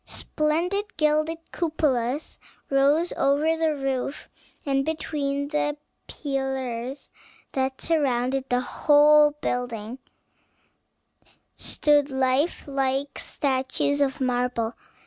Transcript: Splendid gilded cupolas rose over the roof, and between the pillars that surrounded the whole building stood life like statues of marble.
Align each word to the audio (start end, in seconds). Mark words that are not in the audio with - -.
Splendid 0.03 0.97
gilded 0.97 1.37
cupolas 1.51 2.39
rose 2.71 3.13
over 3.15 3.55
the 3.55 3.75
roof, 3.75 4.29
and 4.65 4.83
between 4.83 5.49
the 5.49 5.77
pillars 6.07 7.11
that 7.51 7.79
surrounded 7.79 8.49
the 8.49 8.61
whole 8.61 9.29
building 9.43 9.99
stood 11.53 12.09
life 12.09 12.63
like 12.67 13.19
statues 13.19 14.01
of 14.01 14.19
marble. 14.19 14.73